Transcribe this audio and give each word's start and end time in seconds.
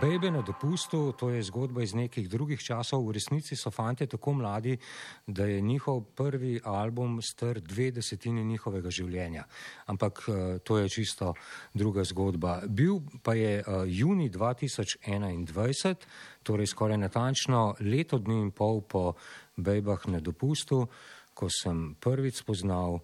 Baby 0.00 0.30
na 0.30 0.42
dopustu, 0.42 1.12
to 1.18 1.30
je 1.30 1.42
zgodba 1.42 1.82
iz 1.82 1.94
nekih 1.94 2.28
drugih 2.30 2.62
časov. 2.62 3.02
V 3.02 3.18
resnici 3.18 3.56
so 3.58 3.70
fanti 3.70 4.06
tako 4.06 4.32
mladi, 4.32 4.78
da 5.26 5.44
je 5.44 5.60
njihov 5.60 6.00
prvi 6.14 6.60
album 6.64 7.18
star 7.22 7.60
dve 7.60 7.90
desetini 7.90 8.44
njihovega 8.44 8.90
življenja. 8.90 9.44
Ampak 9.86 10.22
uh, 10.28 10.34
to 10.62 10.78
je 10.78 10.88
čisto 10.88 11.34
druga 11.74 12.04
zgodba. 12.04 12.60
Bil 12.68 13.00
pa 13.22 13.34
je 13.34 13.58
uh, 13.66 13.82
juni 13.86 14.30
2021, 14.30 15.94
torej 16.42 16.66
skoraj 16.66 16.98
natančno 16.98 17.74
leto 17.80 18.18
dni 18.18 18.40
in 18.40 18.50
pol 18.50 18.80
po 18.80 19.12
Babah 19.56 20.06
na 20.06 20.20
dopustu, 20.20 20.86
ko 21.34 21.50
sem 21.50 21.96
prvič 21.98 22.46
spoznal 22.46 23.00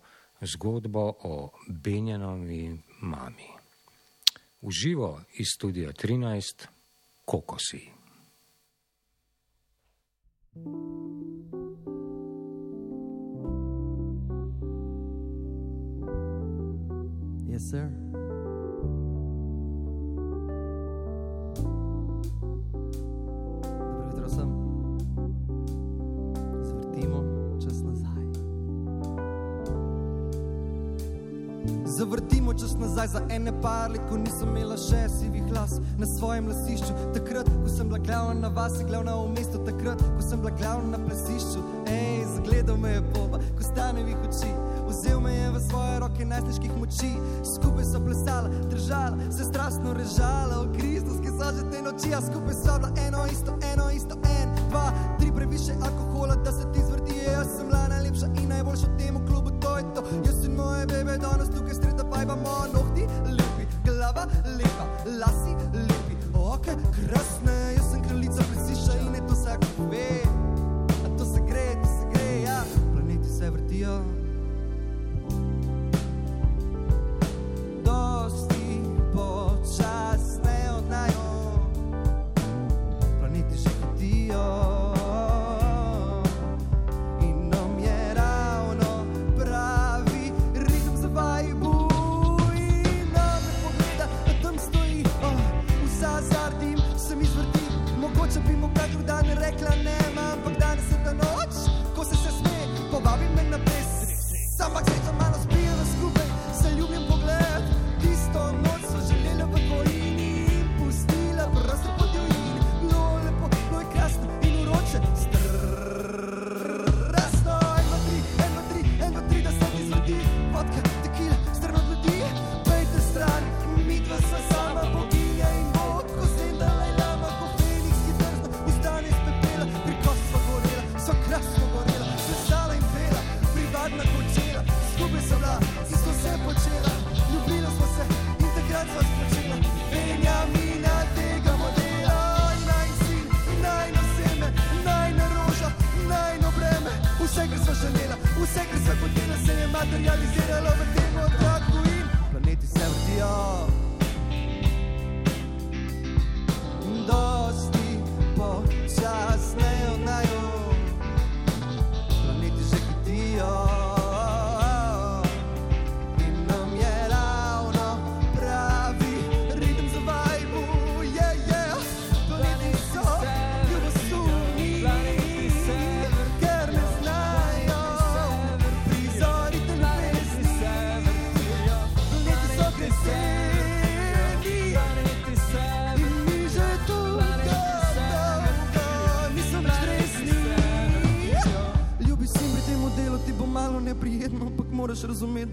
zgodbo 0.46 1.12
o 1.22 1.50
Benjanovi 1.68 2.78
mami. 3.00 3.48
Uživo 4.60 5.20
iz 5.38 5.46
studia 5.54 5.92
13 5.92 6.66
kokosi. 7.24 7.90
Yes, 17.48 17.70
sir. 17.70 18.03
Čas 32.60 32.76
nazaj 32.78 33.08
za 33.08 33.20
ene 33.30 33.52
par 33.62 33.90
let, 33.90 34.02
ko 34.10 34.16
nisem 34.16 34.48
imela 34.48 34.76
še 34.78 35.08
sivih 35.10 35.48
las 35.50 35.80
na 35.98 36.06
svojem 36.06 36.46
lasišču. 36.48 36.94
Takrat, 37.16 37.48
ko 37.50 37.68
sem 37.68 37.88
bila 37.90 37.98
glavna 37.98 38.46
na 38.46 38.50
vas, 38.54 38.78
glavna 38.86 39.16
v 39.18 39.32
mestu, 39.34 39.58
takrat, 39.66 39.98
ko 39.98 40.22
sem 40.22 40.38
bila 40.38 40.54
glavna 40.60 40.94
na 40.94 41.00
plesišču. 41.02 41.64
Ej, 41.90 42.22
zagledal 42.36 42.78
me 42.78 42.94
je 42.94 43.02
boba, 43.10 43.42
ko 43.58 43.66
stane 43.66 44.06
vih 44.06 44.22
oči. 44.28 44.52
Vzel 44.86 45.20
me 45.20 45.32
je 45.34 45.50
v 45.50 45.60
svoje 45.66 45.98
roke 45.98 46.24
najstniških 46.24 46.76
moči, 46.78 47.10
skupaj 47.54 47.84
so 47.84 48.00
plesala, 48.04 48.48
držala, 48.70 49.18
se 49.32 49.44
strastno 49.44 49.94
režala, 49.96 50.62
v 50.62 50.78
kristovski 50.78 51.34
so 51.34 51.50
že 51.56 51.64
te 51.72 51.82
noči, 51.82 52.14
a 52.14 52.20
skupaj 52.22 52.54
so 52.54 52.78
bila 52.78 52.90
eno 53.06 53.26
isto, 53.26 53.58
eno 53.72 53.90
isto, 53.90 54.14
en, 54.14 54.54
dva, 54.70 54.92
tri 55.18 55.32
previše 55.34 55.74
alkohola, 55.82 56.36
da 56.44 56.52
se 56.52 56.70
ti 56.72 56.86
zvrti, 56.86 57.18
jaz 57.26 57.48
sem 57.56 57.66
bila 57.66 57.88
najlepša 57.88 58.26
in 58.38 58.48
najboljša 58.48 58.93
streta 62.24 62.26
pa 62.26 62.32
imamo 62.32 62.66
nohti 62.72 63.06
lepi, 63.28 63.66
glava 63.84 64.26
lepa, 64.44 64.86
lasi 65.04 65.54
lepi, 65.72 66.16
oke 66.32 66.74
krasne, 66.90 67.33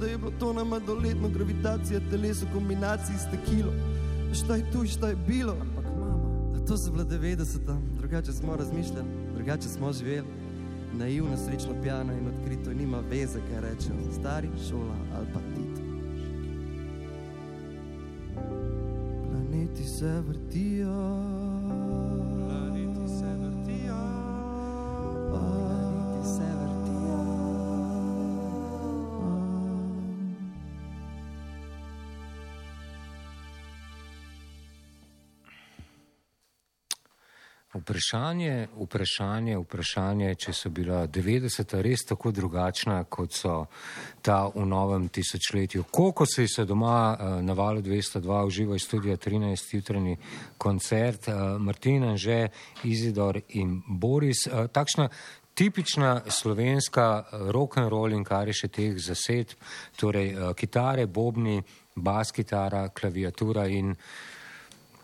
da 0.02 0.08
je 0.08 0.18
bilo 0.18 0.32
to 0.40 0.54
nama 0.54 0.80
doletno, 0.80 1.30
gravitacija 1.30 2.00
telesu 2.10 2.46
v 2.46 2.54
kombinaciji 2.54 3.16
s 3.18 3.32
tekilo. 3.32 3.74
Šta 4.34 4.56
je 4.56 4.72
tu, 4.72 4.86
šta 4.86 5.10
je 5.10 5.16
bilo? 5.28 5.56
Ampak 5.62 5.86
mama, 6.00 6.56
a 6.56 6.66
to 6.68 6.78
so 6.78 6.92
bila 6.92 7.06
90-ta, 7.06 7.78
drugače 7.98 8.32
smo 8.32 8.56
razmišljali, 8.56 9.08
drugače 9.36 9.70
smo 9.70 9.94
živeli. 9.94 10.28
Naivno, 10.94 11.38
srečno, 11.38 11.82
pijano 11.82 12.14
in 12.14 12.28
odkrito, 12.28 12.74
nima 12.74 13.00
veze, 13.10 13.40
kaj 13.50 13.62
rečejo, 13.62 14.14
stari, 14.20 14.50
šola 14.70 14.96
ali 15.16 15.28
pa 15.34 15.40
tit. 15.40 15.84
Planeti 19.30 19.84
se 19.84 20.22
vrtijo. 20.28 21.41
Vprašanje, 37.74 38.68
vprašanje, 38.76 39.58
vprašanje, 39.58 40.34
če 40.36 40.52
so 40.52 40.70
bila 40.76 41.06
90-ta 41.08 41.80
res 41.80 42.02
tako 42.04 42.34
drugačna, 42.36 42.98
kot 43.08 43.32
so 43.32 43.54
ta 44.22 44.42
v 44.52 44.66
novem 44.68 45.06
tisočletju. 45.08 45.86
Koliko 45.88 46.26
se 46.28 46.44
je 46.44 46.66
doma 46.68 47.16
eh, 47.16 47.30
na 47.42 47.54
valu 47.54 47.80
202 47.82 48.42
uživa 48.48 48.76
iz 48.76 48.84
studija 48.84 49.16
13 49.18 49.76
jutranji 49.76 50.18
koncert, 50.58 51.28
eh, 51.28 51.34
Martin 51.60 52.04
Anže, 52.04 52.50
Izidor 52.84 53.40
in 53.50 53.82
Boris. 53.88 54.48
Eh, 54.48 54.68
Takšna 54.68 55.08
tipična 55.54 56.22
slovenska 56.28 57.24
rock 57.32 57.78
and 57.78 57.90
roll 57.90 58.12
in 58.12 58.24
kar 58.24 58.52
je 58.52 58.54
še 58.54 58.68
teh 58.68 59.00
zasedb, 59.00 59.56
torej 59.96 60.36
kitare, 60.60 61.08
bobni, 61.08 61.64
bas 61.96 62.32
kitara, 62.36 62.90
klaviatura 62.90 63.68
in 63.68 63.96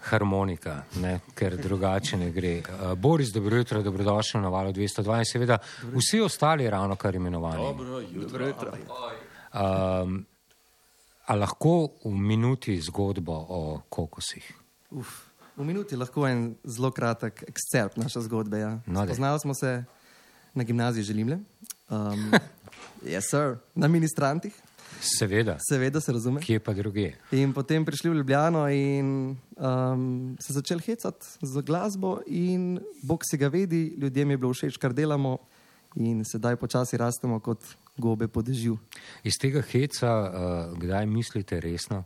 harmonika, 0.09 0.81
ne, 1.01 1.19
ker 1.35 1.57
drugače 1.57 2.17
ne 2.17 2.31
gre. 2.31 2.57
Uh, 2.59 2.93
Boris, 2.97 3.29
dobro 3.35 3.57
jutro, 3.57 3.83
dobrodošel 3.83 4.41
na 4.41 4.49
valu 4.49 4.73
202 4.73 5.19
in 5.19 5.25
seveda 5.25 5.57
vsi 5.93 6.21
ostali 6.21 6.69
ravno 6.69 6.95
kar 6.95 7.15
imenovani. 7.15 7.63
Dobro 7.63 8.47
jutro. 8.47 8.71
Uh, 8.71 9.27
Um, 9.57 10.25
a 11.27 11.35
lahko 11.35 11.97
v 12.05 12.13
minuti 12.13 12.75
zgodbo 12.81 13.33
o 13.33 13.81
kokosih? 13.89 14.43
Uf, 14.91 15.31
v 15.57 15.63
minuti 15.65 15.95
lahko 15.95 16.27
en 16.27 16.53
zelo 16.63 16.91
kratek 16.91 17.43
ekscerpt 17.47 17.97
naše 17.97 18.21
zgodbe. 18.27 18.59
Ja. 18.59 18.71
No, 18.85 19.01
daj. 19.01 19.15
Spoznali 19.15 19.39
smo 19.39 19.53
se 19.53 19.83
na 20.53 20.63
gimnaziji 20.63 21.03
Želimle, 21.03 21.39
um, 21.89 22.31
yes, 23.15 23.31
sir, 23.31 23.57
na 23.75 23.87
ministrantih, 23.87 24.55
Seveda, 25.01 25.57
seveda 25.69 26.01
se 26.01 26.11
razume. 26.11 26.41
kje 26.41 26.59
pa 26.59 26.73
druge? 26.73 27.13
In 27.31 27.53
potem 27.53 27.85
prišli 27.85 28.09
v 28.09 28.13
Ljubljano 28.15 28.69
in 28.69 29.37
um, 29.57 30.35
se 30.39 30.53
začeli 30.53 30.81
hecati 30.81 31.25
za 31.41 31.61
glasbo, 31.61 32.19
in 32.27 32.79
Bog 33.03 33.21
se 33.31 33.37
ga 33.37 33.47
vedi, 33.47 33.93
ljudem 33.97 34.31
je 34.31 34.37
bilo 34.37 34.53
všeč, 34.53 34.77
kar 34.77 34.93
delamo, 34.93 35.37
in 35.95 36.23
sedaj 36.25 36.55
počasi 36.55 36.97
rastemo 36.97 37.39
kot 37.39 37.63
gobe 37.97 38.27
po 38.27 38.41
dežju. 38.41 38.77
Iz 39.23 39.33
tega 39.41 39.61
heca, 39.61 40.11
uh, 40.11 40.77
kdaj 40.77 41.05
mislite 41.05 41.59
resno? 41.59 42.03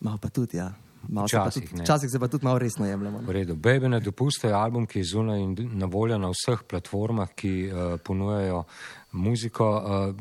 Malo 0.00 0.18
pa 0.18 0.28
tudi, 0.28 0.56
ja. 0.56 0.72
Malo 1.08 1.28
se 1.28 1.36
Včasih, 1.36 1.62
tudi- 1.62 1.76
ne. 1.78 1.82
Včasih 1.84 2.10
se 2.10 2.18
pa 2.18 2.28
tudi 2.28 2.44
malo 2.44 2.58
resno 2.58 2.86
jemljemo. 2.86 3.18
V 3.26 3.30
redu. 3.30 3.54
Baby 3.54 3.88
na 3.88 3.98
dopustu 4.00 4.46
je 4.46 4.52
album, 4.54 4.86
ki 4.86 4.98
je 4.98 5.04
zunaj 5.04 5.40
in 5.40 5.56
na 5.78 5.86
voljo 5.86 6.18
na 6.18 6.30
vseh 6.30 6.62
platformah, 6.62 7.28
ki 7.34 7.70
uh, 7.72 7.98
ponujajo 8.04 8.64
muziko. 9.12 9.66
Uh, 10.10 10.14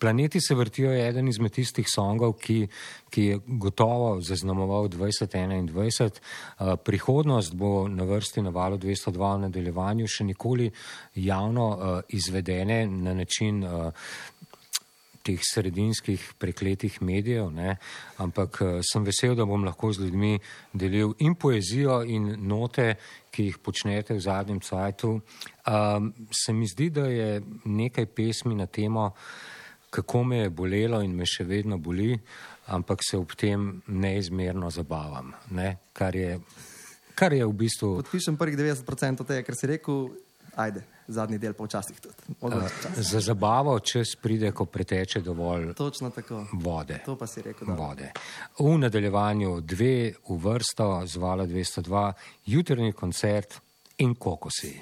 Planeti 0.00 0.40
se 0.40 0.54
vrtijo 0.54 0.92
je 0.92 1.08
eden 1.08 1.28
izmed 1.28 1.52
tistih 1.52 1.86
songov, 1.88 2.32
ki, 2.40 2.66
ki 3.10 3.24
je 3.24 3.38
gotovo 3.46 4.20
zaznamoval 4.20 4.88
2021. 4.88 6.10
Uh, 6.10 6.74
prihodnost 6.84 7.54
bo 7.54 7.88
na 7.88 8.04
vrsti 8.08 8.42
na 8.42 8.50
valu 8.50 8.78
202 8.78 9.12
v 9.36 9.40
nadaljevanju 9.44 10.08
še 10.08 10.24
nikoli 10.24 10.70
javno 11.14 11.68
uh, 11.68 12.00
izvedene 12.16 12.86
na 12.86 13.14
način 13.14 13.64
uh, 13.64 13.92
teh 15.22 15.40
sredinskih 15.44 16.32
prekletih 16.38 17.02
medijev, 17.02 17.50
ne? 17.52 17.76
ampak 18.18 18.60
eh, 18.62 18.80
sem 18.92 19.04
vesel, 19.04 19.34
da 19.36 19.44
bom 19.44 19.64
lahko 19.64 19.92
z 19.92 20.06
ljudmi 20.06 20.38
delil 20.72 21.14
in 21.20 21.34
poezijo, 21.34 22.00
in 22.02 22.34
note, 22.48 22.94
ki 23.30 23.50
jih 23.50 23.58
počnete 23.62 24.16
v 24.16 24.24
zadnjem 24.24 24.60
cajtu. 24.64 25.12
Um, 25.70 26.12
se 26.32 26.52
mi 26.52 26.66
zdi, 26.66 26.90
da 26.90 27.06
je 27.06 27.42
nekaj 27.64 28.06
pesmi 28.16 28.56
na 28.58 28.66
temo, 28.66 29.10
kako 29.90 30.24
me 30.24 30.36
je 30.36 30.50
bolelo 30.50 31.02
in 31.02 31.14
me 31.16 31.26
še 31.26 31.44
vedno 31.44 31.78
boli, 31.78 32.14
ampak 32.70 33.02
se 33.02 33.18
ob 33.18 33.34
tem 33.34 33.82
neizmerno 33.86 34.70
zabavam, 34.70 35.32
ne? 35.50 35.76
kar, 35.92 36.16
je, 36.16 36.38
kar 37.14 37.34
je 37.34 37.46
v 37.46 37.52
bistvu. 37.64 37.96
Podpišem 38.04 38.38
prvih 38.38 38.58
90% 38.58 39.26
tega, 39.26 39.42
kar 39.46 39.58
si 39.58 39.70
rekel, 39.70 40.04
ajde, 40.54 40.84
zadnji 41.10 41.38
del 41.42 41.54
pa 41.58 41.66
včasih 41.66 41.98
tudi. 42.00 42.36
Včasih. 42.38 43.02
Za 43.10 43.20
zabavo 43.20 43.78
čas 43.80 44.14
pride, 44.22 44.52
ko 44.52 44.64
preteče 44.70 45.20
dovolj 45.26 45.72
vode. 46.52 47.00
To 47.06 47.16
pa 47.18 47.26
si 47.26 47.42
rekel. 47.42 47.66
Da. 47.66 47.74
vode. 47.74 48.12
V 48.58 48.76
nadaljevanju 48.78 49.60
dve 49.60 50.12
v 50.28 50.38
vrsto 50.44 51.02
z 51.06 51.16
vala 51.18 51.46
202, 51.46 52.12
jutrni 52.46 52.92
koncert 52.92 53.58
in 53.98 54.14
kokosi. 54.14 54.76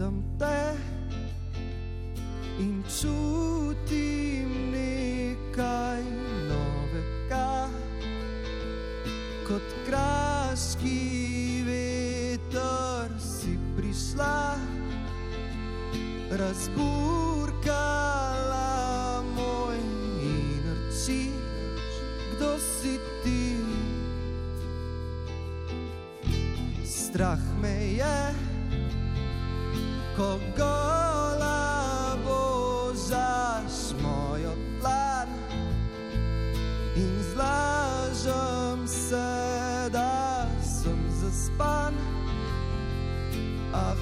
Gledam 0.00 0.22
te 0.38 0.76
in 2.58 2.80
čutim 2.88 4.48
nekaj 4.72 6.00
novega, 6.48 7.68
kot 9.44 9.76
kraški 9.84 10.96
veter 11.68 13.12
si 13.20 13.58
prišla, 13.76 14.56
razburkala 16.32 17.09
in 36.96 37.22
zlažem 37.32 38.88
se, 38.88 39.88
da 39.92 40.48
sem 40.62 40.98
zaspan, 41.20 41.94
a 43.72 43.94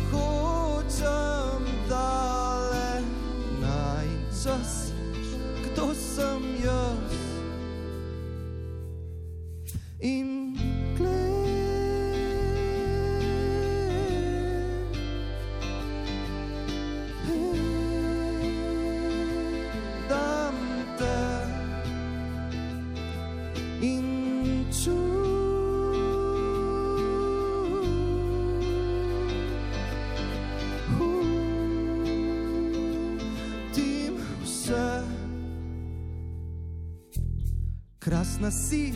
Krasna 38.38 38.50
si 38.50 38.93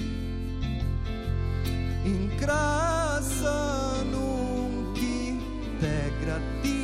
in 2.05 2.31
krasen 2.39 4.15
um, 4.15 4.95
ki 4.95 5.35
te 5.81 6.13
gradi 6.21 6.82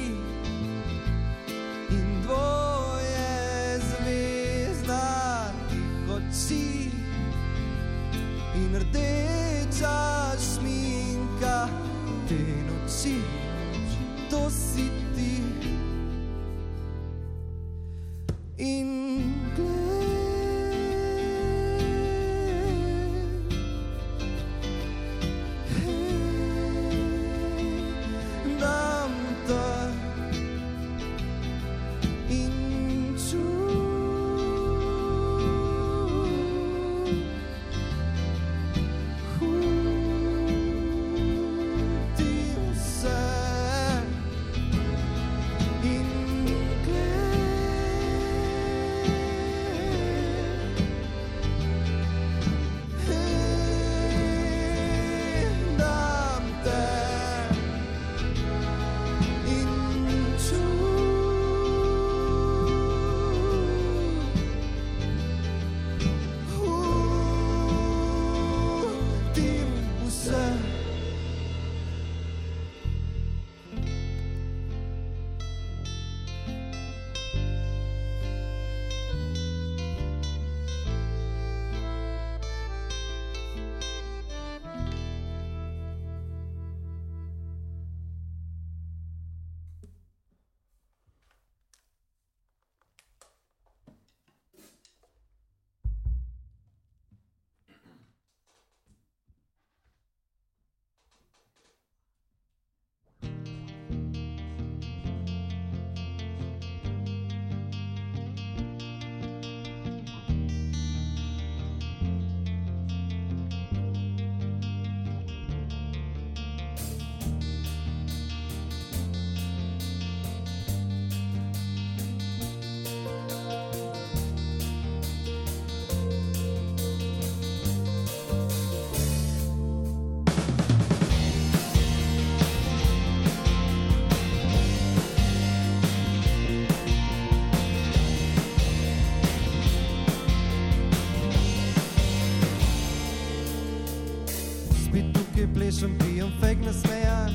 plešem, 145.58 145.98
pijem 145.98 146.30
fake 146.40 146.62
nasmejan. 146.66 147.32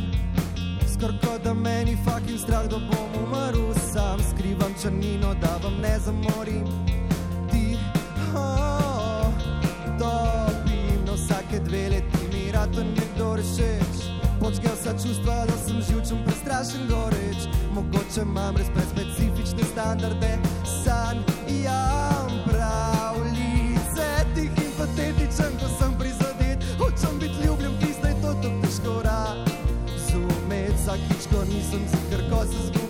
Skoraj 0.93 1.17
kot 1.23 1.43
da 1.43 1.53
meni 1.53 1.97
fucking 2.05 2.39
strah, 2.39 2.67
da 2.71 2.77
bom 2.77 3.09
umrl 3.23 3.73
sam, 3.93 4.19
skrivam 4.29 4.73
črnino, 4.81 5.33
da 5.41 5.59
vam 5.63 5.75
ne 5.81 5.99
zamorim. 5.99 6.65
Ti, 7.51 7.77
oh, 8.35 9.27
topim, 9.99 10.99
na 11.05 11.13
vsake 11.13 11.59
dve 11.67 11.89
leti 11.89 12.23
mi 12.33 12.51
rad 12.51 12.75
nekdo 12.75 13.35
rešeš. 13.35 14.07
Počkejo 14.39 14.75
vsa 14.79 14.93
čustva, 15.03 15.45
da 15.45 15.57
sem 15.65 15.81
živčen, 15.81 16.23
prestrašen, 16.25 16.87
goreč. 16.89 17.47
Mogoče 17.75 18.21
imam 18.21 18.55
res 18.57 18.71
prespecifične 18.75 19.63
standarde, 19.71 20.37
sanjam 20.83 22.31
pravljice, 22.47 24.07
tih 24.35 24.63
in 24.65 24.71
patetičen, 24.79 25.59
ko 25.59 25.67
sem 25.67 25.91
prizadet. 25.91 26.02
Ko 31.33 31.41
nisem 31.49 31.81
zikr, 31.89 32.29
ko 32.29 32.45
se 32.45 32.67
zgubim, 32.67 32.82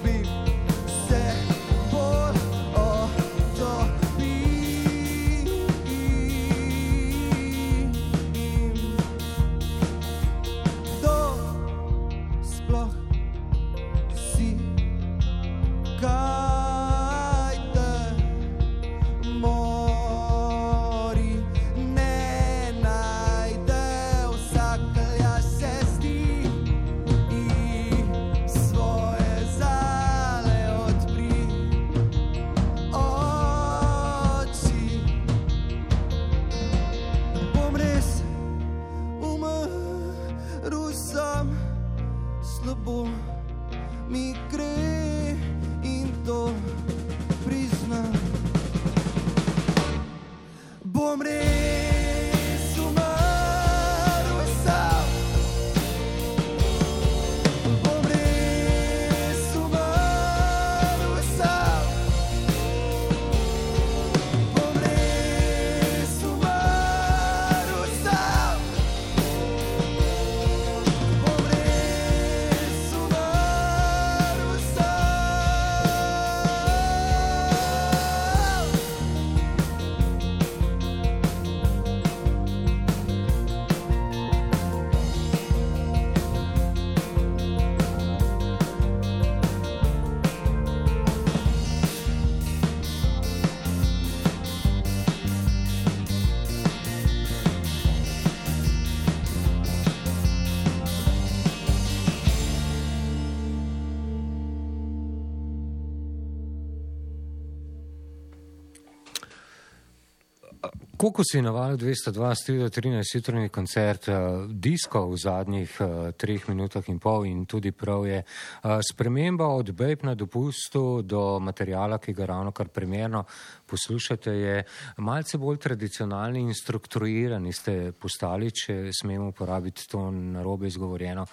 Koliko 111.03 111.24
si 111.31 111.41
navalil 111.41 111.77
202, 111.77 112.36
studio 112.36 112.69
13 112.69 113.15
jutranji 113.15 113.50
koncert, 113.50 114.07
uh, 114.07 114.15
disko 114.48 115.01
v 115.10 115.17
zadnjih 115.19 115.72
uh, 115.83 115.88
treh 116.15 116.45
minutah 116.48 116.88
in 116.88 117.00
pol 117.00 117.25
in 117.27 117.41
tudi 117.45 117.74
prav 117.75 118.05
je 118.07 118.22
uh, 118.24 118.79
sprememba 118.79 119.50
od 119.51 119.74
Babe 119.75 120.07
na 120.07 120.15
dopustu 120.15 121.01
do 121.01 121.39
materijala, 121.43 121.98
ki 121.98 122.13
ga 122.13 122.25
ravno 122.25 122.51
kar 122.55 122.72
primerno 122.72 123.25
poslušate, 123.67 124.31
je 124.31 124.63
malce 124.98 125.38
bolj 125.38 125.57
tradicionalni 125.57 126.39
in 126.39 126.55
strukturirani 126.55 127.51
ste 127.51 127.91
postali, 127.91 128.51
če 128.51 128.88
smemo 128.95 129.27
uporabiti 129.36 129.89
to 129.91 130.07
narobe 130.12 130.72
izgovorjeno 130.72 131.25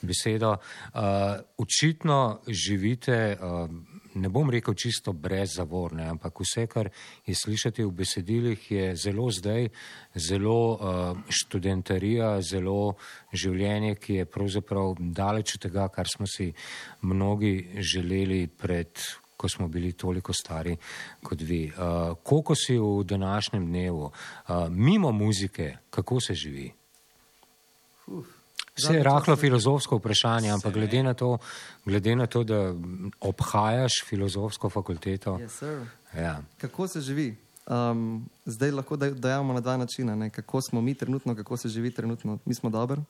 besedo. 0.00 0.56
Uh, 0.56 1.00
očitno 1.58 2.40
živite. 2.48 3.36
Uh, 3.36 3.98
ne 4.18 4.28
bom 4.28 4.50
rekel 4.50 4.74
čisto 4.74 5.12
brez 5.12 5.54
zavorne, 5.56 6.08
ampak 6.08 6.40
vse, 6.42 6.66
kar 6.66 6.90
je 7.26 7.34
slišati 7.34 7.84
v 7.84 7.92
besedilih, 8.00 8.70
je 8.70 8.96
zelo 8.96 9.30
zdaj, 9.30 9.68
zelo 10.14 10.58
uh, 10.72 11.22
študentarija, 11.28 12.40
zelo 12.42 12.96
življenje, 13.32 13.94
ki 14.02 14.20
je 14.20 14.26
pravzaprav 14.26 14.98
daleč 14.98 15.56
od 15.56 15.64
tega, 15.68 15.88
kar 15.94 16.10
smo 16.10 16.26
si 16.26 16.52
mnogi 17.02 17.54
želeli 17.78 18.46
pred 18.48 19.06
ko 19.38 19.48
smo 19.48 19.68
bili 19.68 19.92
toliko 19.92 20.32
stari 20.34 20.76
kot 21.22 21.40
vi. 21.40 21.68
Uh, 21.70 22.16
koliko 22.22 22.54
si 22.58 22.74
v 22.78 23.04
današnjem 23.06 23.66
dnevu, 23.66 24.10
uh, 24.10 24.66
mimo 24.70 25.12
muzike, 25.12 25.76
kako 25.90 26.20
se 26.20 26.34
živi? 26.34 26.72
Vse 28.78 28.94
je 28.94 29.02
rahlo 29.02 29.36
filozofsko 29.36 29.96
vprašanje, 29.96 30.50
ampak 30.50 30.74
glede 30.74 31.02
na, 31.02 31.14
to, 31.14 31.38
glede 31.84 32.16
na 32.16 32.26
to, 32.26 32.44
da 32.44 32.74
obhajaš 33.20 34.02
filozofsko 34.06 34.70
fakulteto. 34.70 35.38
Yes, 35.38 35.58
sir. 35.58 35.86
Ja. 36.14 36.40
Kako 36.58 36.88
se 36.88 37.00
živi? 37.00 37.36
Um, 37.66 38.24
zdaj 38.46 38.70
lahko 38.70 38.96
da- 38.96 39.10
dajemo 39.10 39.52
na 39.52 39.60
dva 39.60 39.76
načina. 39.76 40.14
Ne? 40.16 40.30
Kako 40.30 40.60
smo 40.62 40.80
mi 40.80 40.94
trenutno, 40.94 41.34
kako 41.34 41.56
se 41.56 41.68
živi 41.68 41.90
trenutno. 41.90 42.38
Mi 42.44 42.54
smo 42.54 42.70
dobri. 42.70 43.02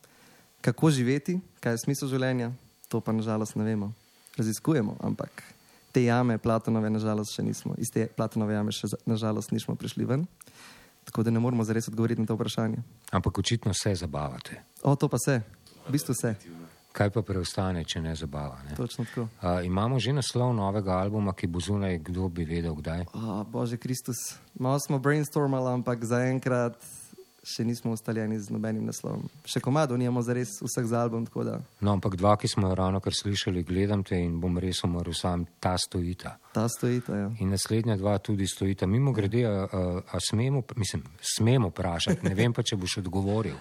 Kako 0.60 0.90
živeti, 0.90 1.40
kaj 1.60 1.72
je 1.72 1.78
smisel 1.84 2.08
življenja, 2.08 2.50
to 2.88 3.00
pa 3.00 3.12
nažalost 3.12 3.56
ne 3.56 3.64
vemo. 3.64 3.92
Raziskujemo, 4.36 4.96
ampak 5.00 5.42
te 5.92 6.04
jame 6.04 6.38
Platonove 6.38 6.90
nažalost 6.90 7.36
še 7.36 7.42
nismo. 7.42 7.74
Iz 7.78 7.90
te 7.94 8.06
Platonove 8.06 8.54
jame 8.54 8.72
še 8.72 8.90
nažalost 9.06 9.52
nismo 9.52 9.74
prišli 9.74 10.04
ven. 10.04 10.26
Tako 11.04 11.22
da 11.22 11.30
ne 11.30 11.40
moramo 11.40 11.64
zares 11.64 11.88
odgovoriti 11.88 12.20
na 12.20 12.26
to 12.26 12.34
vprašanje. 12.34 12.82
Ampak 13.10 13.38
očitno 13.38 13.74
se 13.74 13.94
zabavate. 13.94 14.60
O, 14.82 14.96
to 14.96 15.08
pa 15.08 15.16
se, 15.18 15.40
v 15.88 15.92
bistvu 15.92 16.14
se. 16.14 16.34
Kaj 16.92 17.10
pa 17.14 17.22
preostane, 17.22 17.84
če 17.84 18.00
ne 18.02 18.14
zabava? 18.16 18.58
Ne? 18.68 18.74
Točno 18.76 19.04
tako. 19.04 19.28
Uh, 19.38 19.60
imamo 19.64 20.00
že 20.00 20.12
naslov 20.12 20.54
novega 20.56 20.96
albuma, 20.98 21.34
ki 21.36 21.46
bo 21.46 21.60
zunaj, 21.60 21.98
kdo 22.02 22.28
bi 22.28 22.44
vedel 22.48 22.74
kdaj. 22.74 23.06
O, 23.14 23.44
Bože 23.44 23.76
Kristus, 23.76 24.38
malo 24.58 24.80
smo 24.80 24.98
brainstormali, 24.98 25.68
ampak 25.78 26.04
zaenkrat 26.04 26.80
še 27.48 27.64
nismo 27.64 27.92
ustaljeni 27.94 28.38
z 28.40 28.52
nobenim 28.52 28.84
naslovom. 28.88 29.28
Še 29.48 29.60
komado 29.64 29.96
nimamo 29.96 30.20
zares 30.26 30.58
vseh 30.60 30.86
za 30.88 31.00
album, 31.00 31.24
No, 31.80 31.92
ampak 31.92 32.16
dva, 32.18 32.36
ki 32.36 32.48
smo 32.48 32.68
jo 32.68 32.74
ravno 32.76 33.00
kar 33.00 33.14
slišali, 33.14 33.62
gledam 33.64 34.02
te 34.04 34.18
in 34.20 34.40
bom 34.40 34.58
res 34.58 34.82
umrl 34.84 35.14
sam, 35.14 35.46
ta 35.60 35.76
stojita. 35.78 36.36
ta 36.52 36.68
stoji. 36.68 37.00
Ta, 37.00 37.16
ja. 37.16 37.28
In 37.40 37.50
naslednja 37.50 37.96
dva 37.96 38.18
tudi 38.18 38.46
stojita. 38.46 38.86
Mimo 38.86 39.12
grede, 39.12 39.46
a, 39.46 39.64
a, 39.64 40.00
a 40.12 40.20
smemo, 40.20 40.62
mislim, 40.76 41.04
smemo 41.22 41.70
vprašati, 41.72 42.26
ne 42.26 42.34
vem 42.34 42.52
pa, 42.52 42.62
če 42.62 42.76
boš 42.76 42.98
odgovoril. 43.04 43.56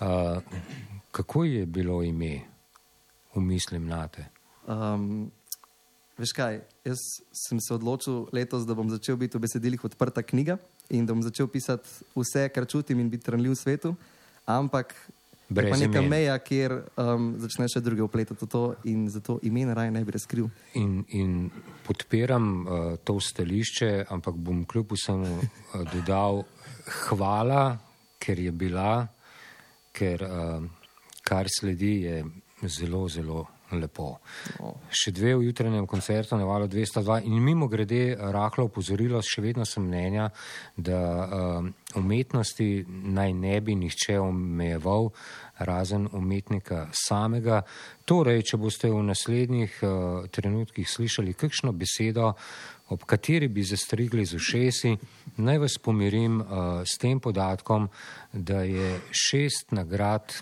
A, 0.00 0.40
kako 1.10 1.44
je 1.44 1.66
bilo 1.66 2.02
ime, 2.02 2.40
umislim 3.34 3.86
na 3.86 4.08
te? 4.08 4.24
Um, 4.66 5.30
veš 6.18 6.32
kaj, 6.36 6.60
jaz 6.84 6.98
sem 7.32 7.60
se 7.60 7.74
odločil 7.74 8.26
letos, 8.32 8.66
da 8.66 8.74
bom 8.74 8.90
začel 8.90 9.16
biti 9.16 9.38
v 9.38 9.44
besedilih 9.46 9.84
odprta 9.84 10.22
knjiga 10.22 10.58
in 10.90 11.06
da 11.06 11.14
bom 11.14 11.22
začel 11.22 11.48
pisati 11.48 11.88
vse, 12.16 12.48
kar 12.54 12.66
čutim 12.66 13.00
in 13.00 13.10
biti 13.10 13.30
ranljiv 13.30 13.54
v 13.54 13.60
svetu, 13.60 13.94
ampak 14.46 14.94
je 15.48 15.54
Brez 15.54 15.70
pa 15.72 15.76
neka 15.80 15.98
imen. 15.98 16.10
meja, 16.10 16.36
kjer 16.44 16.74
um, 17.00 17.30
začneš 17.40 17.78
še 17.78 17.80
druge 17.80 18.04
upletati 18.04 18.44
v 18.44 18.48
to 18.52 18.62
in 18.84 19.06
zato 19.08 19.38
imen 19.48 19.72
raje 19.72 19.90
ne 19.90 20.02
bi 20.04 20.12
razkril. 20.12 20.50
In, 20.76 21.00
in 21.08 21.48
podpiram 21.86 22.48
uh, 22.60 22.96
to 23.00 23.16
stališče, 23.16 24.04
ampak 24.12 24.36
bom 24.36 24.66
kljub 24.68 24.92
vsemu 24.92 25.30
uh, 25.38 25.86
dodal 25.88 26.44
hvala, 27.08 27.78
ker 28.20 28.44
je 28.44 28.52
bila, 28.52 29.06
ker 29.96 30.20
uh, 30.26 30.68
kar 31.28 31.50
sledi 31.52 31.94
je 32.06 32.24
zelo, 32.64 33.04
zelo 33.12 33.44
lepo. 33.76 34.16
Še 34.88 35.12
dve 35.12 35.34
v 35.36 35.48
jutranjem 35.48 35.86
koncertu 35.88 36.38
na 36.38 36.46
valu 36.48 36.68
202 36.70 37.20
in 37.28 37.36
mimo 37.44 37.68
grede 37.68 38.16
rahlo 38.16 38.68
upozorilo, 38.68 39.20
še 39.20 39.44
vedno 39.44 39.66
sem 39.68 39.84
mnenja, 39.84 40.30
da 40.76 41.00
um, 41.00 41.68
umetnosti 42.00 42.86
naj 42.88 43.34
ne 43.36 43.58
bi 43.60 43.76
nihče 43.76 44.18
omejeval 44.22 45.10
razen 45.68 46.08
umetnika 46.16 46.86
samega. 46.96 47.60
Torej, 48.08 48.46
če 48.52 48.62
boste 48.62 48.88
v 48.88 49.04
naslednjih 49.10 49.78
uh, 49.84 49.92
trenutkih 50.32 50.88
slišali 50.88 51.36
kakšno 51.36 51.74
besedo, 51.76 52.32
ob 52.88 53.04
kateri 53.04 53.50
bi 53.52 53.66
zastrigli 53.68 54.24
z 54.24 54.38
ušesi, 54.38 54.94
naj 55.44 55.58
vas 55.60 55.76
pomirim 55.82 56.40
uh, 56.40 56.48
s 56.88 56.96
tem 56.96 57.20
podatkom, 57.20 57.90
da 58.32 58.62
je 58.64 58.96
šest 59.12 59.76
nagrad 59.76 60.32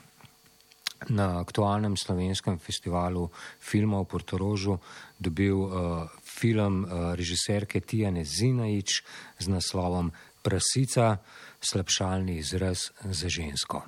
na 1.09 1.41
aktualnem 1.41 1.97
slovenskem 1.97 2.59
festivalu 2.59 3.29
filma 3.61 4.01
v 4.03 4.09
Portorožu 4.09 4.79
dobil 5.19 5.55
uh, 5.55 6.09
film 6.23 6.85
uh, 6.85 7.13
režiserke 7.15 7.81
Tijane 7.81 8.25
Zinajič 8.25 8.91
z 9.39 9.47
naslovom 9.49 10.13
Prasica, 10.43 11.19
slabšalni 11.61 12.39
izraz 12.39 12.91
za 13.03 13.29
žensko. 13.29 13.83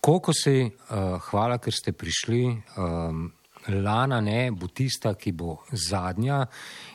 Koliko 0.00 0.32
si, 0.32 0.64
uh, 0.64 1.20
hvala, 1.30 1.58
ker 1.58 1.72
ste 1.72 1.92
prišli. 1.92 2.42
Um, 2.76 3.32
Lana 3.68 4.20
ne 4.24 4.48
bo 4.56 4.70
tista, 4.72 5.12
ki 5.14 5.32
bo 5.36 5.58
zadnja 5.72 6.46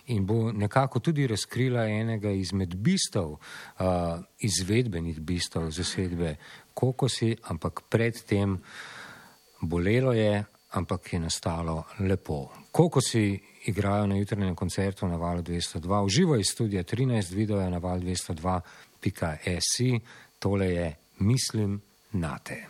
in 0.09 0.25
bo 0.25 0.49
nekako 0.51 0.99
tudi 0.99 1.27
razkrila 1.29 1.85
enega 1.85 2.31
izmed 2.33 2.73
bistv, 2.75 3.37
uh, 3.37 4.17
izvedbenih 4.41 5.19
bistv 5.21 5.69
zasedbe 5.69 6.35
Kokosi, 6.73 7.35
ampak 7.53 7.85
predtem 7.89 8.57
bolelo 9.61 10.13
je, 10.13 10.43
ampak 10.71 11.13
je 11.13 11.19
nastalo 11.19 11.83
lepo. 11.99 12.49
Kokosi 12.71 13.39
igrajo 13.65 14.07
na 14.07 14.15
jutranjem 14.15 14.55
koncertu 14.55 15.07
na 15.07 15.15
valu 15.15 15.41
202, 15.41 16.05
uživo 16.05 16.35
iz 16.35 16.45
studija 16.51 16.83
13, 16.83 17.35
video 17.35 17.61
je 17.61 17.69
na 17.69 17.77
val 17.77 17.99
202.si, 17.99 19.99
tole 20.39 20.67
je 20.67 20.95
Mislim 21.19 21.81
na 22.11 22.39
te. 22.39 22.65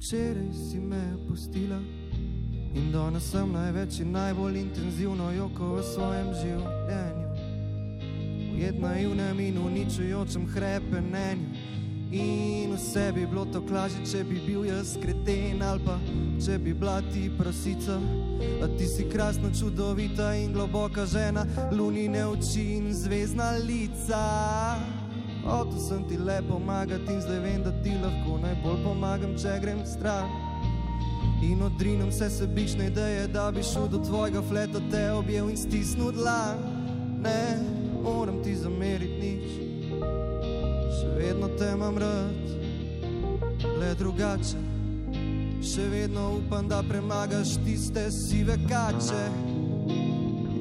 Včeraj 0.00 0.52
si 0.52 0.78
me 0.80 1.16
pustila 1.28 1.76
in 2.74 2.88
danes 2.92 3.26
sem 3.30 3.50
največ 3.52 3.98
in 4.00 4.14
najbolj 4.14 4.56
intenzivno 4.56 5.26
joko 5.34 5.74
v 5.74 5.82
svojem 5.84 6.30
življenju. 6.40 7.26
Ujet 8.54 8.78
naivnem 8.80 9.42
in 9.44 9.58
uničujočem 9.60 10.46
hrepenenju. 10.54 11.66
In 12.16 12.72
vse 12.78 13.10
bi 13.12 13.26
bilo 13.26 13.44
to 13.52 13.60
klaže, 13.68 14.00
če 14.08 14.24
bi 14.24 14.40
bil 14.46 14.64
jaz 14.70 14.94
kreten 15.02 15.60
ali 15.62 15.84
pa 15.84 15.98
če 16.40 16.56
bi 16.64 16.72
bila 16.72 17.02
ti 17.12 17.28
prasica. 17.36 17.98
A 18.64 18.70
ti 18.78 18.88
si 18.88 19.04
krasna, 19.04 19.52
čudovita 19.52 20.32
in 20.40 20.56
globoka 20.56 21.04
žena, 21.04 21.44
lunine 21.76 22.24
oči 22.24 22.64
in 22.78 22.88
zvezdna 22.96 23.52
lica. 23.68 24.24
O, 25.44 25.64
tu 25.64 25.80
sem 25.80 26.02
ti 26.04 26.16
le 26.16 26.42
pomagati 26.48 27.12
in 27.12 27.20
zdaj 27.20 27.38
vem, 27.38 27.62
da 27.62 27.72
ti 27.82 27.90
lahko 28.02 28.36
najbolj 28.42 28.82
pomagam, 28.84 29.36
če 29.40 29.56
grem 29.62 29.80
stran. 29.88 30.28
In 31.42 31.62
odrinem 31.64 32.10
vse 32.10 32.28
sebične 32.30 32.90
ideje, 32.90 33.26
da 33.32 33.50
bi 33.50 33.62
šel 33.64 33.88
do 33.88 33.98
tvojega 34.04 34.42
fleta, 34.42 34.80
te 34.90 35.10
objel 35.10 35.48
in 35.48 35.56
stisnil 35.56 36.12
dlan. 36.12 36.60
Ne, 37.24 37.56
moram 38.04 38.42
ti 38.44 38.54
zameriti 38.56 39.20
nič, 39.20 39.46
še 41.00 41.08
vedno 41.16 41.48
te 41.56 41.70
imam 41.72 41.98
rad, 41.98 42.52
le 43.80 43.94
drugače. 43.98 44.66
Še 45.60 45.88
vedno 45.92 46.26
upam, 46.38 46.68
da 46.68 46.82
premagaš 46.88 47.56
tiste 47.64 48.06
sive 48.12 48.56
kače. 48.68 49.24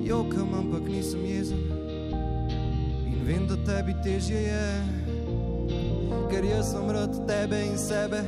Jokam, 0.08 0.56
ampak 0.60 0.88
nisem 0.92 1.24
jezen 1.28 1.79
vem, 3.26 3.48
da 3.48 3.56
tebi 3.66 3.96
težje 4.04 4.42
je, 4.42 4.64
ker 6.32 6.46
jaz 6.46 6.72
sem 6.72 6.90
rad 6.92 7.14
tebe 7.28 7.62
in 7.66 7.78
sebe, 7.78 8.24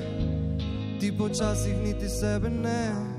ti 1.00 1.12
počasih 1.12 1.78
niti 1.84 2.10
sebe 2.10 2.50
ne. 2.50 3.11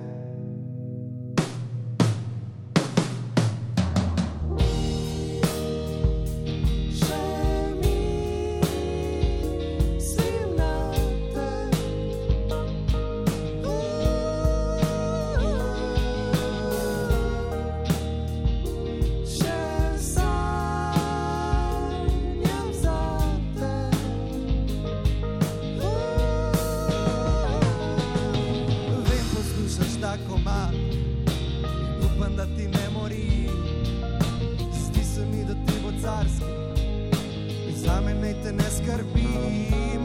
Za 37.84 38.00
me 38.00 38.14
naj 38.14 38.34
te 38.42 38.52
ne 38.52 38.68
skrbi. 38.76 39.28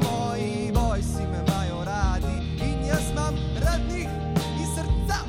Moji 0.04 0.72
bojsi 0.74 1.24
me 1.32 1.40
imajo 1.48 1.84
radi 1.86 2.36
in 2.68 2.86
jaz 2.88 3.12
imam 3.12 3.36
radnih 3.66 4.08
iz 4.62 4.70
srca. 4.76 5.20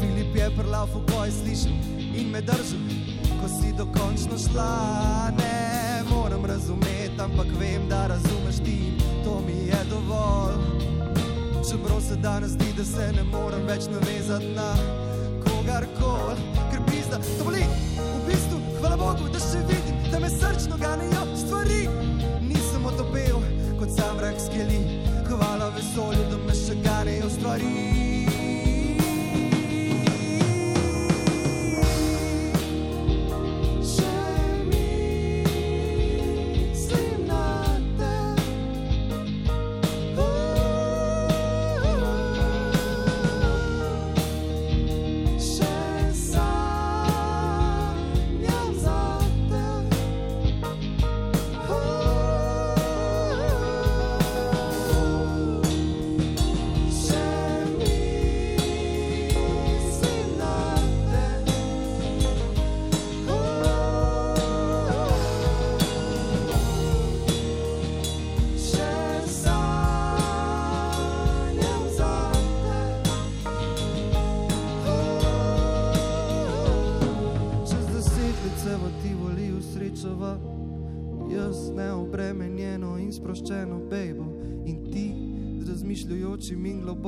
Filip 0.00 0.36
je 0.36 0.50
prlaufu, 0.56 1.00
ko 1.08 1.24
je 1.24 1.32
slišal 1.32 1.72
in 2.14 2.30
me 2.30 2.40
držal, 2.40 2.80
ko 3.40 3.48
si 3.48 3.72
dokončno 3.78 4.38
šla. 4.38 4.72
Ne 5.38 6.02
morem 6.10 6.44
razumeti, 6.44 7.20
ampak 7.20 7.46
vem, 7.60 7.88
da 7.88 8.06
razumeš 8.06 8.56
ti 8.64 8.76
in 8.88 9.24
to 9.24 9.40
mi 9.46 9.58
je 9.70 9.80
dovolj. 9.90 10.60
Čeprav 11.70 12.00
se 12.00 12.16
danes 12.16 12.50
zdi, 12.50 12.72
da 12.76 12.84
se 12.84 13.12
ne 13.12 13.22
morem 13.22 13.66
več 13.66 13.84
navezati 13.92 14.46
na 14.56 14.74
kogarkoli, 15.44 16.40
ker 16.70 16.80
pizda, 16.86 17.18
to 17.38 17.44
boli. 17.44 17.64
V 17.96 18.26
bistvu, 18.26 18.58
hvala 18.80 18.96
Bogu, 18.96 19.28
da 19.32 19.38
še 19.38 19.60
vidim, 19.68 19.99
da 20.12 20.18
me 20.20 20.28
srčno 20.28 20.76
ganijo 20.76 21.36
stvari. 21.36 21.88
Nisem 22.40 22.86
otopel 22.86 23.36
kot 23.78 23.88
sam 23.96 24.18
rak 24.20 24.34
skeli, 24.46 24.80
hvala 25.28 25.68
vesolju, 25.76 26.24
da 26.30 26.36
me 26.46 26.54
še 26.54 26.74
ganijo 26.84 27.30
stvari. 27.30 28.19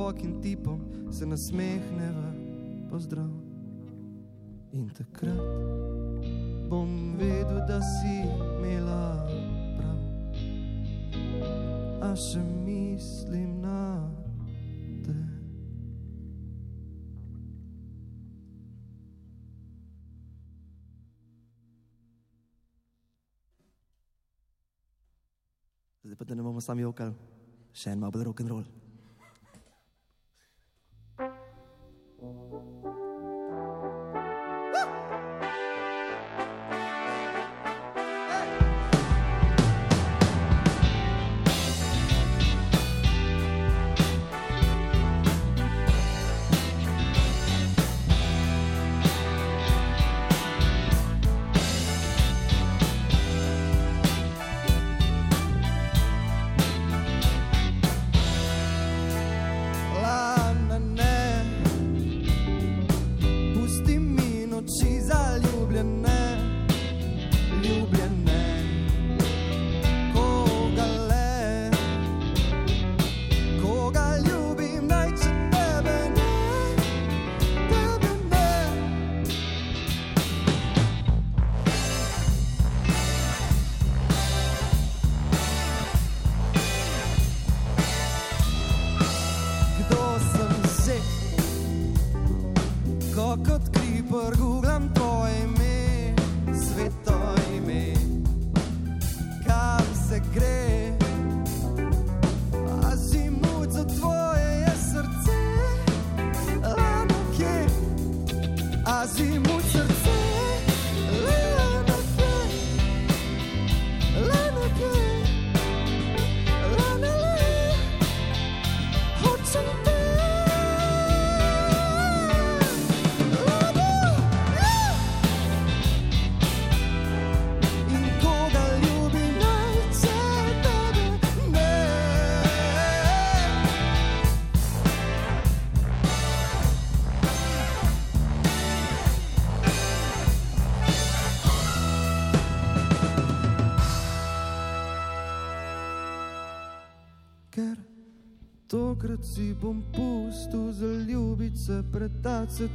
globokim 0.03 0.41
tipom 0.41 0.79
se 1.11 1.25
nasmehneva, 1.25 2.33
pozdrav. 2.89 3.29
In 4.71 4.89
takrat 4.89 5.37
bom 6.69 7.15
vedel, 7.17 7.61
da 7.67 7.79
si 7.81 8.27
imela 8.27 9.23
prav, 9.77 9.99
a 12.01 12.15
še 12.15 12.43
mislim 12.65 13.61
na 13.61 14.11
te. 15.05 15.15
Zdaj 26.03 26.15
pa, 26.17 26.25
da 26.25 26.35
ne 26.35 26.43
bomo 26.43 26.59
sami 26.61 26.81
jokali, 26.83 27.15
še 27.71 27.95
en 27.95 28.03
malo 28.03 28.11
bolj 28.11 28.33
rock 28.33 28.43
and 28.43 28.51
roll. 28.51 28.82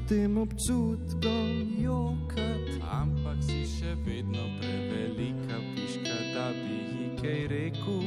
Tem 0.09 0.38
občutkom, 0.38 1.77
jokat. 1.77 2.81
Ampak 2.81 3.44
si 3.44 3.61
še 3.68 3.92
vedno 4.07 4.40
prevelika 4.57 5.61
piška, 5.77 6.16
da 6.33 6.49
bi 6.57 6.79
ji 6.97 7.09
kaj 7.21 7.40
rekel. 7.53 8.01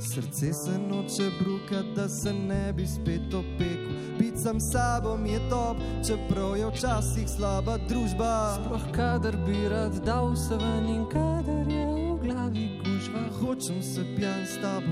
Srce 0.00 0.50
se 0.56 0.74
noče 0.78 1.28
brukati, 1.38 1.94
da 1.94 2.08
se 2.08 2.32
ne 2.32 2.72
bi 2.72 2.86
spet 2.86 3.34
opekel. 3.34 3.94
Biti 4.18 4.42
sam 4.42 4.58
s 4.60 4.72
sabo 4.72 5.14
mi 5.16 5.30
je 5.30 5.40
top, 5.50 5.76
čeprav 6.06 6.56
je 6.56 6.66
včasih 6.74 7.28
slaba 7.28 7.78
družba. 7.88 8.58
Sploh 8.58 8.90
kadar 8.90 9.36
bi 9.46 9.68
rad 9.70 10.02
dal 10.04 10.34
se 10.36 10.58
ven 10.58 10.88
in 10.88 11.06
kadar 11.12 11.70
je 11.70 11.86
v 11.86 12.18
glavi 12.24 12.66
gužva. 12.82 13.22
Hočem 13.38 13.78
se 13.82 14.02
pijan 14.16 14.42
s 14.42 14.58
tabo, 14.58 14.90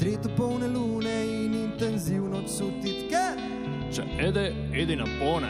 tretjo 0.00 0.32
polne 0.36 0.72
lune 0.72 1.18
in 1.26 1.54
intenzivno 1.66 2.40
čutiti, 2.48 3.10
ker 3.12 3.47
Če 3.88 4.04
ede, 4.20 4.52
edi 4.76 4.96
na 4.96 5.06
pone. 5.18 5.48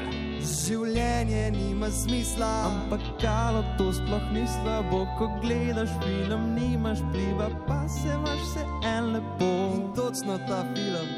življenje 0.48 1.50
nima 1.50 1.88
smisla. 1.90 2.48
Ampak 2.68 3.02
kalo 3.22 3.64
to 3.78 3.90
sploh 3.92 4.26
ni 4.32 4.44
slabo, 4.46 5.04
ko 5.18 5.26
gledaš 5.42 5.90
film, 6.04 6.54
nimaš 6.54 7.02
pliva, 7.12 7.50
pa 7.66 7.80
se 7.90 8.08
imaš 8.14 8.44
vse 8.44 8.66
en 8.86 9.12
lepo. 9.16 9.52
In 9.74 9.88
točno 9.96 10.38
ta 10.48 10.62
film 10.74 11.08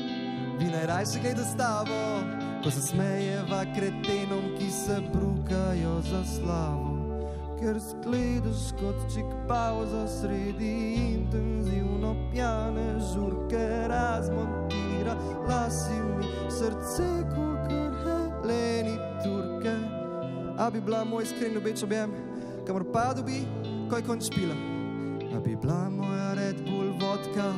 bi 0.58 0.70
najrajši 0.72 1.20
gledal 1.24 1.44
s 1.44 1.56
tabo, 1.60 2.00
ko 2.64 2.72
se 2.72 2.86
smejeva 2.88 3.64
kretenom, 3.76 4.54
ki 4.58 4.70
se 4.70 5.00
brukajo 5.12 6.00
za 6.10 6.24
slavo. 6.24 6.89
Ker 7.60 7.76
zgledaš 7.78 8.72
kot 8.80 8.96
čik 9.12 9.26
pauza 9.48 10.06
sredi 10.08 10.94
intenzivno 11.12 12.14
pjane 12.32 12.96
žurke, 13.12 13.84
razmontira 13.88 15.16
lasi 15.48 16.00
mi 16.18 16.24
srce, 16.50 17.08
kot 17.34 17.68
Heleni 18.00 18.96
Turke. 19.24 19.74
A 20.58 20.70
bi 20.70 20.80
bila 20.80 21.04
moj 21.04 21.22
iskren 21.22 21.52
ljubeč 21.52 21.82
objem, 21.82 22.10
kamor 22.66 22.84
pa 22.92 23.12
dobi, 23.14 23.44
ko 23.90 23.96
je 23.96 24.02
konč 24.02 24.30
pila. 24.34 24.56
A 25.36 25.40
bi 25.40 25.56
bila 25.56 25.90
moja 25.90 26.34
Red 26.34 26.64
Bull 26.64 26.96
vodka, 27.00 27.52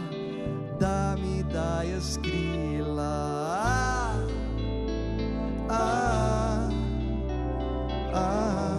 da 0.80 1.16
mi 1.22 1.44
daje 1.52 2.00
skrila. 2.00 3.14
A, 3.62 4.14
a, 5.70 6.70
a, 8.14 8.71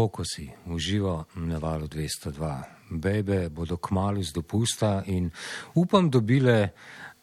kokosi 0.00 0.50
uživo 0.66 1.24
na 1.34 1.58
valu 1.58 1.86
202. 1.86 2.62
Bebe 2.90 3.48
bodo 3.48 3.76
kmalo 3.76 4.22
z 4.22 4.32
dopusta 4.32 5.02
in 5.06 5.30
upam 5.74 6.10
dobile 6.10 6.68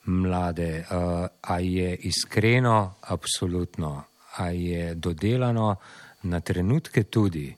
mlade. 0.06 0.86
Uh, 0.92 1.26
a 1.42 1.60
je 1.60 1.96
iskreno, 1.96 2.94
absolutno, 3.02 4.04
a 4.38 4.50
je 4.50 4.96
dodelano, 4.96 5.76
na 6.24 6.40
trenutke 6.40 7.04
tudi, 7.04 7.56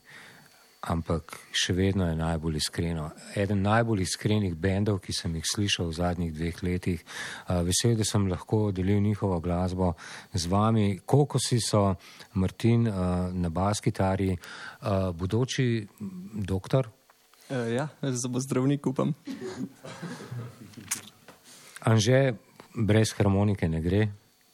ampak 0.81 1.35
še 1.51 1.73
vedno 1.75 2.07
je 2.07 2.15
najbolj 2.15 2.59
iskreno. 2.59 3.09
Eden 3.35 3.61
najbolj 3.65 4.05
iskrenih 4.05 4.55
bendov, 4.55 5.01
ki 5.03 5.13
sem 5.13 5.35
jih 5.35 5.47
slišal 5.47 5.89
v 5.89 5.97
zadnjih 5.97 6.31
dveh 6.33 6.61
letih. 6.63 7.03
Uh, 7.03 7.61
vesel, 7.67 7.97
da 7.99 8.07
sem 8.07 8.27
lahko 8.31 8.69
delil 8.71 9.01
njihovo 9.03 9.39
glasbo 9.43 9.93
z 10.33 10.47
vami. 10.47 10.99
Kokosi 11.05 11.59
so 11.59 11.95
Martin 12.33 12.87
uh, 12.87 13.27
na 13.33 13.49
bas 13.49 13.83
kitari, 13.83 14.31
uh, 14.31 15.11
bodoči 15.11 15.87
doktor. 16.33 16.87
Uh, 17.49 17.67
ja, 17.73 17.89
za 18.01 18.31
bo 18.31 18.39
zdravnik 18.39 18.87
upam. 18.87 19.13
Anže, 21.83 22.35
brez 22.75 23.11
harmonike 23.17 23.67
ne 23.67 23.81
gre. 23.83 24.07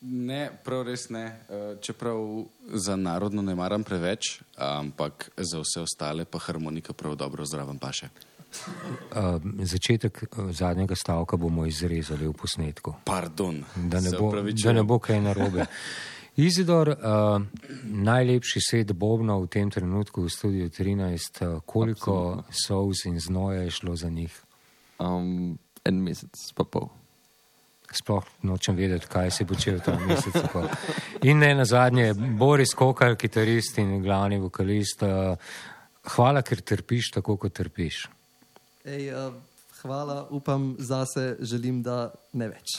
Ne, 0.08 0.50
prav 0.64 0.84
res 0.86 1.10
ne. 1.10 1.26
Eh, 1.50 1.76
Čeprav 1.82 2.46
za 2.74 2.96
narodno 2.96 3.42
ne 3.42 3.56
maram 3.56 3.84
preveč, 3.84 4.42
ampak 4.58 5.30
za 5.38 5.60
vse 5.60 5.82
ostale 5.82 6.26
pa 6.26 6.40
harmonika 6.40 6.94
prav 6.94 7.16
dobro 7.16 7.46
zraven 7.46 7.80
paše. 7.80 8.10
Uh, 8.56 9.42
začetek 9.64 10.24
uh, 10.24 10.52
zadnjega 10.52 10.96
stavka 10.96 11.38
bomo 11.38 11.66
izrezali 11.66 12.28
v 12.28 12.34
posnetku, 12.34 12.94
Pardon. 13.04 13.64
da 13.76 14.00
ne 14.00 14.10
bo, 14.20 14.32
da 14.64 14.74
ne 14.74 14.84
bo 14.84 15.00
kaj 15.00 15.22
narobe. 15.22 15.66
Izidor, 16.36 16.90
uh, 16.90 17.42
najlepši 17.84 18.62
set 18.62 18.94
bobna 18.94 19.36
v 19.40 19.48
tem 19.48 19.72
trenutku 19.72 20.24
v 20.24 20.30
studiu 20.32 20.70
13, 20.70 21.42
uh, 21.42 21.62
koliko 21.66 22.44
solz 22.52 23.06
in 23.06 23.20
znoja 23.20 23.62
je 23.62 23.72
šlo 23.72 23.96
za 23.96 24.10
njih? 24.10 24.44
Um, 25.00 25.58
en 25.86 26.04
mesec, 26.04 26.52
pa 26.56 26.64
pol. 26.64 26.90
Sploh 27.98 28.26
nočem 28.48 28.76
vedeti, 28.78 29.10
kaj 29.12 29.32
si 29.32 29.48
počel 29.48 29.80
ta 29.84 29.96
mesec. 30.00 30.34
tako. 30.34 30.66
In 31.24 31.40
ne 31.40 31.54
na 31.56 31.66
zadnje, 31.66 32.14
Boris 32.14 32.74
Kokar, 32.78 33.16
kitarist 33.16 33.80
in 33.82 33.98
glavni 34.04 34.40
vokalist. 34.42 35.04
Uh, 35.04 35.36
hvala, 36.16 36.44
ker 36.46 36.62
trpiš 36.62 37.16
tako, 37.18 37.38
kot 37.42 37.56
trpiš. 37.58 38.06
Ej, 38.86 39.10
uh, 39.14 39.55
hvala, 39.86 40.28
upam 40.30 40.76
zase, 40.80 41.36
želim, 41.40 41.84
da 41.84 42.12
ne 42.34 42.48
več. 42.50 42.76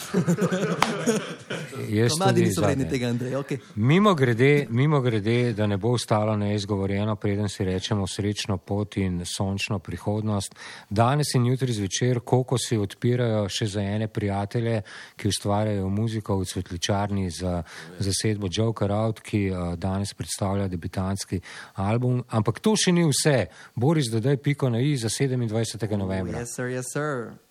Jaz 1.89 2.17
Mladi 2.19 2.41
tudi 2.41 2.47
niso 2.49 2.63
vredni 2.65 2.87
tega, 2.91 3.09
Andrej. 3.09 3.37
Okay. 3.41 3.59
Mimo 3.75 4.15
grede, 4.15 4.67
mimo 4.71 5.01
grede, 5.01 5.53
da 5.57 5.67
ne 5.67 5.79
bo 5.81 5.95
ostalo 5.97 6.37
neizgovorjeno, 6.37 7.17
preden 7.17 7.49
si 7.49 7.65
rečemo 7.65 8.07
srečno 8.07 8.59
pot 8.59 8.97
in 9.01 9.23
sončno 9.25 9.79
prihodnost. 9.79 10.55
Danes 10.91 11.35
in 11.35 11.47
jutri 11.47 11.73
zvečer, 11.73 12.21
koliko 12.25 12.59
si 12.59 12.79
odpirajo 12.79 13.47
še 13.49 13.71
za 13.77 13.85
ene 13.85 14.09
prijatelje, 14.09 14.83
ki 15.17 15.33
ustvarjajo 15.33 15.89
muziko 15.89 16.39
v 16.41 16.49
cvetličarni 16.53 17.31
za 17.31 17.63
zasedbo 17.99 18.51
Joker 18.53 18.93
Out, 18.93 19.23
ki 19.25 19.43
uh, 19.51 19.75
danes 19.81 20.15
predstavlja 20.15 20.69
debitantski 20.69 21.41
album. 21.75 22.23
Ampak 22.29 22.61
to 22.61 22.77
še 22.77 22.93
ni 22.93 23.07
vse. 23.09 23.47
Boris, 23.75 24.11
dodaj 24.13 24.41
piko 24.43 24.71
na 24.73 24.81
i 24.81 24.97
za 24.97 25.09
27. 25.09 25.97
novembra. 25.97 26.43
Yes, 26.43 26.57
sir, 26.57 26.69
yes, 26.73 26.93
sir. 26.93 26.96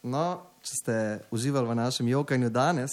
No, 0.01 0.41
če 0.65 0.73
ste 0.73 0.93
uživali 1.29 1.69
v 1.69 1.75
našem 1.77 2.08
jokanju 2.10 2.49
danes, 2.49 2.89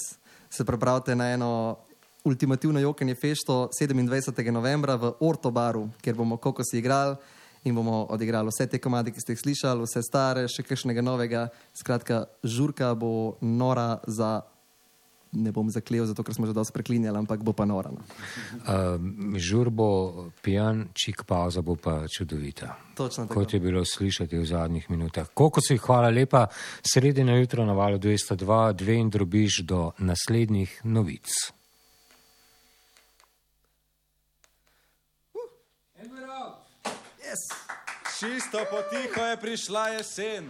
se 0.53 0.65
pripravite 0.69 1.15
na 1.17 1.31
eno 1.33 1.79
ultimativno 2.25 2.81
jokanje 2.81 3.15
fešto 3.15 3.71
27. 3.73 4.51
novembra 4.51 4.95
v 5.01 5.15
Ortobaru, 5.21 5.89
kjer 6.05 6.15
bomo 6.15 6.37
kokosi 6.37 6.79
igrali 6.79 7.17
in 7.65 7.75
bomo 7.75 8.07
odigrali 8.11 8.51
vse 8.53 8.67
te 8.67 8.79
komade, 8.79 9.11
ki 9.11 9.21
ste 9.21 9.33
jih 9.33 9.41
slišali, 9.41 9.87
vse 9.87 10.03
stare, 10.03 10.45
še 10.45 10.61
kakšnega 10.67 11.01
novega. 11.01 11.49
Skratka, 11.73 12.27
žurka 12.45 12.93
bo 12.95 13.39
nora 13.41 14.03
za. 14.07 14.43
Ne 15.33 15.49
bom 15.53 15.71
zaklel, 15.73 16.05
zato 16.05 16.21
ker 16.21 16.37
smo 16.37 16.45
že 16.45 16.53
dosti 16.53 16.75
preklinjali, 16.77 17.17
ampak 17.17 17.41
bo 17.41 17.55
pa 17.57 17.65
nora. 17.65 17.89
No. 17.89 18.05
Uh, 18.05 19.01
žur 19.41 19.71
bo 19.73 19.89
pijan, 20.45 20.91
čik 20.93 21.25
pauza 21.25 21.65
bo 21.65 21.73
pa 21.77 22.05
čudovita. 22.05 22.77
Točno 22.93 23.25
tako. 23.25 23.41
Kot 23.41 23.55
je 23.57 23.61
bilo 23.61 23.81
slišati 23.85 24.37
v 24.37 24.45
zadnjih 24.45 24.91
minutah. 24.93 25.33
Koliko 25.33 25.65
si 25.65 25.79
hvala 25.81 26.13
lepa, 26.13 26.47
sredi 26.85 27.25
na 27.25 27.41
jutro 27.41 27.65
na 27.65 27.73
valu 27.73 27.97
202, 27.97 28.77
dve 28.77 29.01
in 29.01 29.09
drobiš 29.09 29.65
do 29.65 29.91
naslednjih 29.99 30.81
novic. 30.85 31.33
Čisto 38.23 38.61
potiho 38.71 39.25
je 39.27 39.37
prišla 39.37 39.89
jesen. 39.89 40.45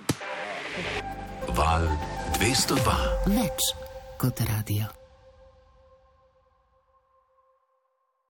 Val 1.56 1.88
202. 2.36 3.32
Več 3.32 3.91
kot 4.22 4.40
radio. 4.40 5.01